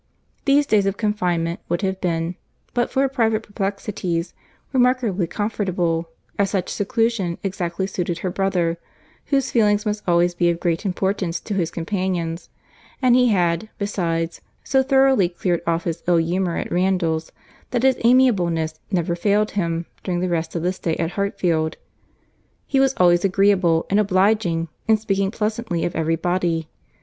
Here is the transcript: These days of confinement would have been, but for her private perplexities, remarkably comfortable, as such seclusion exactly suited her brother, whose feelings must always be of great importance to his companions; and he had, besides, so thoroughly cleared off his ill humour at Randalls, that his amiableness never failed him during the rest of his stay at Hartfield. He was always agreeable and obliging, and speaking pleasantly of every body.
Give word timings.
These 0.45 0.65
days 0.65 0.87
of 0.87 0.97
confinement 0.97 1.59
would 1.69 1.83
have 1.83 2.01
been, 2.01 2.33
but 2.73 2.89
for 2.89 3.01
her 3.03 3.07
private 3.07 3.43
perplexities, 3.43 4.33
remarkably 4.73 5.27
comfortable, 5.27 6.09
as 6.39 6.49
such 6.49 6.69
seclusion 6.69 7.37
exactly 7.43 7.85
suited 7.85 8.17
her 8.17 8.31
brother, 8.31 8.79
whose 9.25 9.51
feelings 9.51 9.85
must 9.85 10.01
always 10.07 10.33
be 10.33 10.49
of 10.49 10.59
great 10.59 10.87
importance 10.87 11.39
to 11.41 11.53
his 11.53 11.69
companions; 11.69 12.49
and 12.99 13.15
he 13.15 13.27
had, 13.27 13.69
besides, 13.77 14.41
so 14.63 14.81
thoroughly 14.81 15.29
cleared 15.29 15.61
off 15.67 15.83
his 15.83 16.01
ill 16.07 16.17
humour 16.17 16.57
at 16.57 16.71
Randalls, 16.71 17.31
that 17.69 17.83
his 17.83 17.99
amiableness 18.03 18.79
never 18.89 19.15
failed 19.15 19.51
him 19.51 19.85
during 20.03 20.19
the 20.19 20.29
rest 20.29 20.55
of 20.55 20.63
his 20.63 20.77
stay 20.77 20.95
at 20.95 21.11
Hartfield. 21.11 21.77
He 22.65 22.79
was 22.79 22.95
always 22.97 23.23
agreeable 23.23 23.85
and 23.87 23.99
obliging, 23.99 24.67
and 24.87 24.99
speaking 24.99 25.29
pleasantly 25.29 25.85
of 25.85 25.95
every 25.95 26.15
body. 26.15 26.67